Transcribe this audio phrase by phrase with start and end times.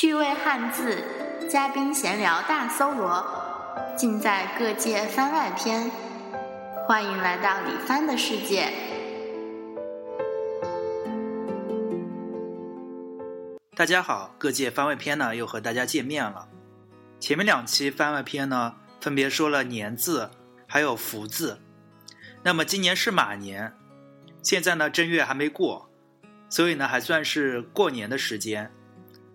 [0.00, 1.02] 趣味汉字，
[1.50, 3.20] 嘉宾闲聊大搜罗，
[3.96, 5.86] 尽在《各界番外篇》。
[6.86, 8.72] 欢迎来到李帆的世界。
[13.74, 16.48] 大家好，《各界番外篇》呢又和大家见面了。
[17.18, 20.30] 前面两期番外篇呢，分别说了年字，
[20.68, 21.58] 还有福字。
[22.44, 23.72] 那么今年是马年，
[24.44, 25.90] 现在呢正月还没过，
[26.48, 28.70] 所以呢还算是过年的时间。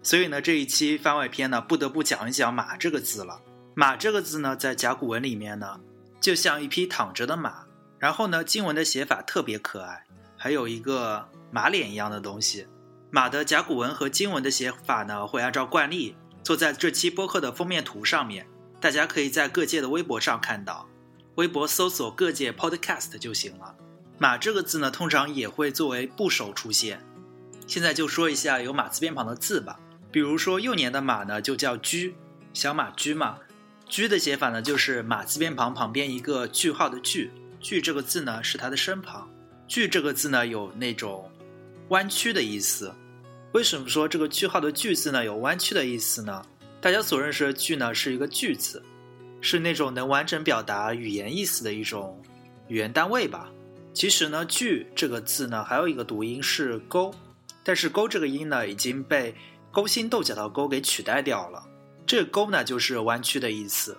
[0.03, 3.41] 所以呢这一期番外篇呢不得不讲一讲马这个字了。
[3.73, 5.79] 马这个字呢在甲骨文里面呢
[6.21, 7.63] 就像一匹躺着的马，
[7.97, 10.05] 然后呢经文的写法特别可爱，
[10.37, 12.67] 还有一个马脸一样的东西。
[13.09, 16.15] 马的甲骨文和经文的写法呢会按照惯例。
[16.43, 18.45] 坐在这期播客的封面图上面，
[18.81, 20.85] 大家可以在各界的微博上看到，
[21.35, 23.73] 微博搜索“各界 Podcast” 就行了。
[24.17, 27.01] 马这个字呢，通常也会作为部首出现。
[27.65, 29.79] 现在就说一下有马字边旁的字吧，
[30.13, 32.13] 比如说幼年的马呢，就叫驹，
[32.53, 33.39] 小马驹嘛。
[33.89, 39.27] 驹的写法呢，就是马字边旁旁边一个句号的句，句这个字呢是它的身旁。
[39.67, 41.27] 句这个字呢有那种
[41.89, 42.93] 弯曲的意思。
[43.53, 46.45] 为什么说这个句号的句字呢有弯曲的意思呢？
[46.79, 48.83] 大家所认识的句呢是一个句子，
[49.41, 52.21] 是那种能完整表达语言意思的一种
[52.67, 53.49] 语言单位吧。
[53.95, 57.11] 其实呢，句这个字呢还有一个读音是勾，
[57.63, 59.33] 但是勾这个音呢已经被
[59.73, 61.61] 勾心斗角的勾给取代掉了。
[62.05, 63.97] 这个勾呢就是弯曲的意思。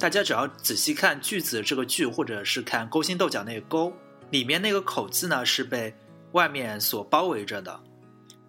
[0.00, 3.92] 大家只要仔细看句子这个句，或者是看勾心斗角那个勾
[4.30, 5.94] 里面那个口字呢是被
[6.32, 7.78] 外面所包围着的。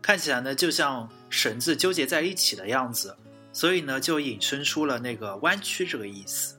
[0.02, 3.16] 看起来呢，就像绳子纠结在一起的样子，
[3.52, 6.58] 所以呢，就引申出了那个弯曲这个意思。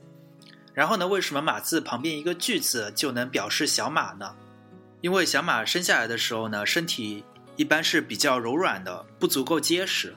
[0.73, 4.33] 然后呢，为什么马字旁边一个句字就能表示小马呢？
[5.01, 7.23] 因为小马生下来的时候呢，身体
[7.55, 10.15] 一般是比较柔软的，不足够结实，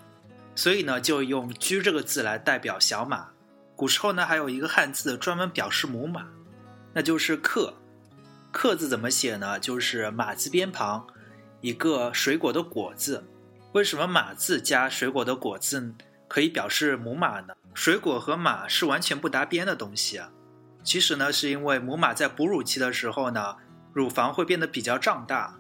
[0.55, 3.29] 所以呢，就用“驹”这个字来代表小马。
[3.77, 6.27] 古时候呢，还有一个汉字专门表示母马，
[6.93, 7.75] 那就是“克”。
[8.51, 9.61] 克字怎么写呢？
[9.61, 11.07] 就是马字边旁。
[11.61, 13.25] 一个水果的果字，
[13.73, 15.95] 为什么马字加水果的果字
[16.27, 17.55] 可以表示母马呢？
[17.75, 20.31] 水果和马是完全不搭边的东西啊。
[20.83, 23.57] 其实呢，是因为母马在哺乳期的时候呢，
[23.93, 25.57] 乳房会变得比较胀大，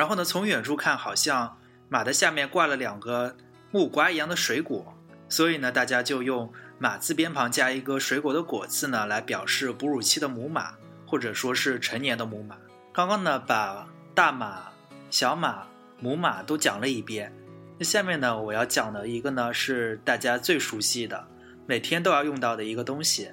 [0.00, 1.58] 然后呢，从远处看好像
[1.90, 3.36] 马的下面挂了两个
[3.70, 4.94] 木瓜一样的水果，
[5.28, 10.72] 所以呢，大家就用马字边旁加一个水果的果字呢，来表示哺乳期的母马，
[11.06, 12.56] 或者说是成年的母马。
[12.94, 14.70] 刚刚呢，把大马。
[15.10, 15.66] 小马、
[15.98, 17.30] 母马都讲了一遍，
[17.76, 21.26] 那下面呢，我要讲的一个呢是大家最熟悉的，
[21.66, 23.30] 每天都要用到的一个东西，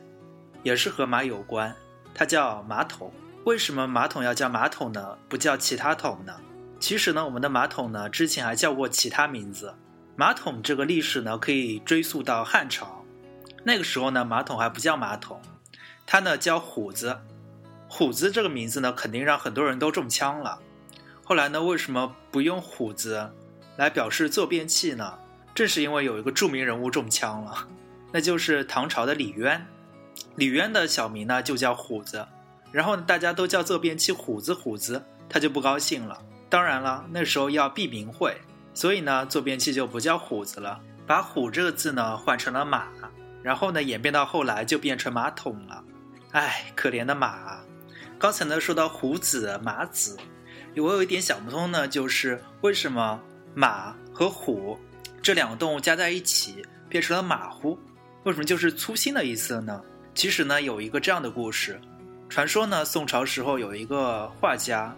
[0.64, 1.74] 也是和马有关，
[2.14, 3.14] 它叫马桶。
[3.46, 5.18] 为什么马桶要叫马桶呢？
[5.30, 6.36] 不叫其他桶呢？
[6.80, 9.74] 其实呢，我们的马桶呢之前还叫过其他名字。
[10.16, 13.04] 马桶这个历史呢可以追溯到汉朝，
[13.64, 15.42] 那个时候呢马桶还不叫马桶，
[16.06, 17.18] 它呢叫虎子。
[17.90, 20.60] 虎子这个名字呢肯定让很多人都中枪了。
[21.24, 21.62] 后来呢？
[21.62, 23.30] 为什么不用虎子
[23.76, 25.20] 来表示坐便器呢？
[25.54, 27.68] 正是因为有一个著名人物中枪了，
[28.14, 29.68] 那就是唐朝的李渊。
[30.36, 32.26] 李渊的小名呢就叫虎子，
[32.72, 36.18] 然后大家都叫坐便器虎子虎子，他就不高兴了。
[36.50, 38.36] 当然了，那时候要避名讳，
[38.74, 42.88] 所以呢坐便器就不叫虎子了，把虎这个字呢换成了马，
[43.44, 45.84] 然后呢演变到后来就变成马桶了。
[46.32, 47.60] 哎，可怜的马！
[48.20, 50.18] 刚才呢说到虎子马子。
[50.76, 53.20] 我有一点想不通呢，就是为什么
[53.56, 54.78] 马和虎
[55.24, 57.78] 这两个动物加在一起变成了马虎？
[58.24, 59.82] 为什么就是粗心的意思呢？
[60.14, 61.82] 其实呢，有一个这样的故事，
[62.30, 64.96] 传说呢，宋朝时候有一个画家，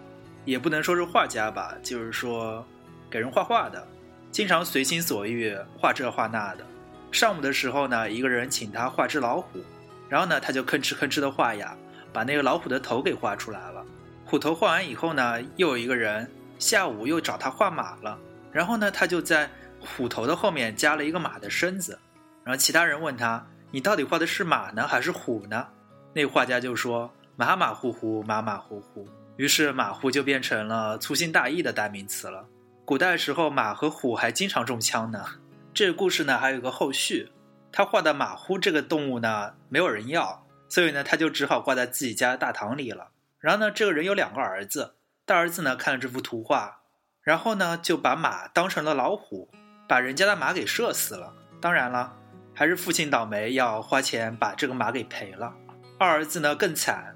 [0.50, 2.66] 也不能说是画家吧，就是说
[3.08, 3.86] 给人画画的，
[4.32, 6.66] 经常随心所欲画这画那的。
[7.12, 9.60] 上午的时候呢，一个人请他画只老虎，
[10.08, 11.76] 然后呢，他就吭哧吭哧的画呀，
[12.12, 13.86] 把那个老虎的头给画出来了。
[14.24, 16.28] 虎头画完以后呢，又有一个人
[16.58, 18.18] 下午又找他画马了，
[18.50, 21.96] 然后呢，他就在虎头的后面加了一个马的身子，
[22.42, 25.68] 然后其他人问他：“你到底画的是马呢，还是虎呢？”
[26.12, 32.46] 那画家就说：“马马虎虎，马马虎虎。”于是马虎就变成了粗心大意的代名词了。
[32.84, 35.24] 古代时候，马和虎还经常中枪呢。
[35.72, 37.30] 这个故事呢，还有个后续，
[37.70, 43.10] 他画的马虎这个动物呢，没有人要，所以呢，他就只好挂在自己家的大堂里了。
[43.38, 46.80] 然后呢，这个人有两个儿子，大儿子呢看了这幅图画，
[47.22, 49.48] 然后呢就把马当成了老虎，
[49.88, 51.32] 把人家的马给射死了。
[51.60, 52.16] 当然了，
[52.52, 55.54] 还是父亲倒霉，要花钱把这个马给赔了。
[55.98, 57.14] 二儿子呢更惨，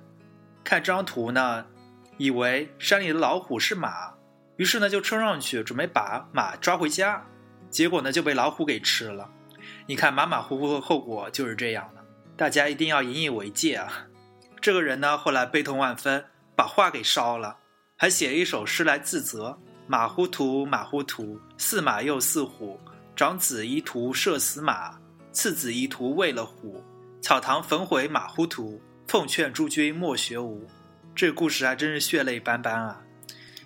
[0.63, 1.67] 看这张图呢，
[2.17, 4.13] 以为山里的老虎是马，
[4.57, 7.25] 于是呢就冲上去准备把马抓回家，
[7.71, 9.29] 结果呢就被老虎给吃了。
[9.87, 12.05] 你看马马虎虎的后果就是这样的，
[12.37, 14.07] 大家一定要引以为戒啊！
[14.61, 16.25] 这个人呢后来悲痛万分，
[16.57, 17.57] 把画给烧了，
[17.97, 22.79] 还写了一首诗来自责：马虎图，马虎图，似马又似虎。
[23.17, 24.99] 长子遗图射死马，
[25.31, 26.83] 次子遗图喂了虎。
[27.21, 30.67] 草堂焚毁马虎图，奉劝诸君莫学无。
[31.17, 33.01] 这故事还真是血泪斑斑啊！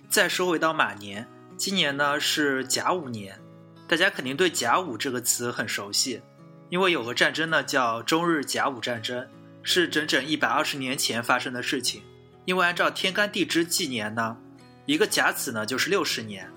[0.07, 3.39] 再说回到马年，今年呢是甲午年，
[3.87, 6.21] 大家肯定对甲午这个词很熟悉，
[6.69, 9.27] 因为有个战争呢叫中日甲午战争，
[9.63, 12.03] 是整整一百二十年前发生的事情。
[12.45, 14.37] 因为按照天干地支纪年呢，
[14.85, 16.47] 一个甲子呢就是六十年。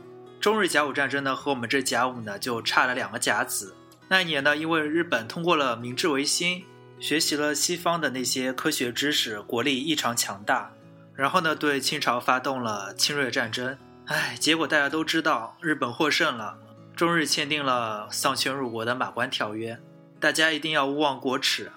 [0.41, 3.75] 中日甲午战争呢，和我们这甲午呢就差了两个甲子。
[4.09, 6.63] 那一年呢，因为日本通过了明治维新，
[7.01, 10.71] 学习了西方的那些科学知识，国力异常强大。
[11.15, 13.77] 然后呢，对清朝发动了侵略战争。
[14.07, 16.59] 唉，结果大家都知道，日本获胜了，
[16.97, 19.79] 中日签订了丧权辱国的马关条约。
[20.19, 21.71] 大家一定要勿忘国耻。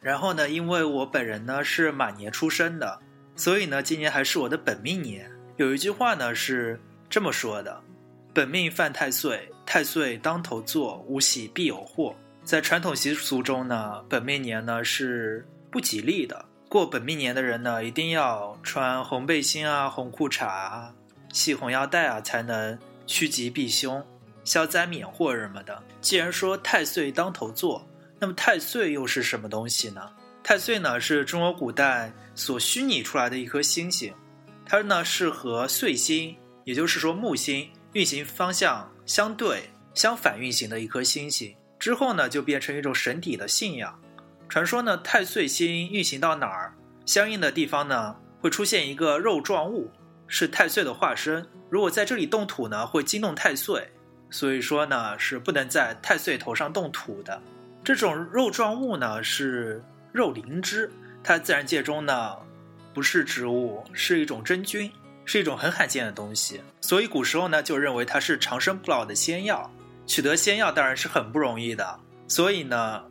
[0.00, 3.00] 然后呢，因为我本人呢是马年出生的，
[3.36, 5.30] 所以呢，今年还是我的本命年。
[5.56, 7.82] 有一句话呢是这么说的。
[8.32, 12.16] 本命犯太岁，太岁当头坐，无喜必有祸。
[12.44, 16.46] 在传统习俗中呢，本命年呢是不吉利的。
[16.70, 20.94] 过本命年的人呢，一定要穿红背心啊、红裤衩啊、
[21.32, 22.78] 系红腰带啊，才能
[23.08, 24.00] 趋吉避凶、
[24.44, 25.82] 消灾免祸什么的。
[26.00, 27.84] 既然说太岁当头坐，
[28.20, 30.00] 那么太岁又是什么东西呢？
[30.44, 34.14] 太岁呢是中国古代所虚拟出来的一颗星星，
[34.64, 37.68] 它呢是和岁星，也就是说木星。
[37.94, 44.00] 运行方向相对相反运行的一颗星星，之后呢就变成一种神邸的信仰。
[44.50, 46.74] 传说呢，太岁星运行到哪儿，
[47.06, 49.88] 相应的地方呢会出现一个肉状物，
[50.26, 51.46] 是太岁的化身。
[51.70, 53.88] 如果在这里动土呢，会惊动太岁，
[54.28, 57.40] 所以说呢是不能在太岁头上动土的。
[57.84, 59.80] 这种肉状物呢是
[60.10, 60.90] 肉灵芝，
[61.22, 62.36] 它自然界中呢
[62.92, 64.90] 不是植物，是一种真菌。
[65.26, 69.70] 是一种很罕见的东西，所以古时候呢就认为它是长生不老的仙药。
[70.04, 73.04] 取得仙药当然是很不容易的，所以呢，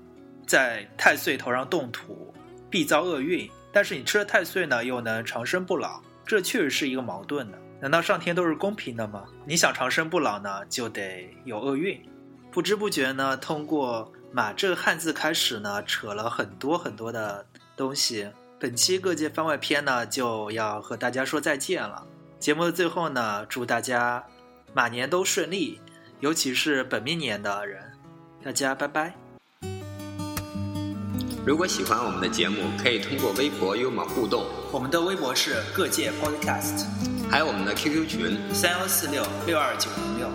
[0.49, 2.33] 在太岁头上动土
[2.71, 3.47] 必遭厄运。
[3.71, 7.57] 但是你吃了太岁呢又能长生不老，这确实是一个矛盾的。
[7.79, 9.25] 难道上天都是公平的吗？
[9.45, 12.01] 你想长生不老呢，就得有厄运。
[12.51, 17.45] 不知不觉呢，通过马这个汉字开始呢，扯了很多很多的
[17.77, 18.27] 东西。
[18.59, 22.03] 本期各界番外篇呢就要和大家说再见了。
[22.39, 24.25] 节目的最后呢，祝大家
[24.73, 25.79] 马年都顺利，
[26.21, 27.83] 尤其是本命年的人，
[28.43, 29.28] 大家拜拜。
[31.45, 34.45] 如果喜欢我们的节目，可以通过微博与我们互动。
[34.71, 36.85] 我们的微博是各界 Podcast，
[37.29, 40.29] 还有我们的 QQ 群三幺四六六二九零六。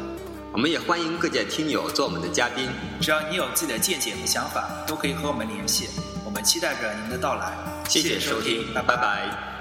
[0.52, 2.68] 我们也欢迎各界听友做我们的嘉宾，
[3.00, 5.88] 只要你有自己的见解和想法，都可以和我们联系。
[6.24, 7.56] 我们期待着您的到来。
[7.88, 9.53] 谢谢收听，拜拜。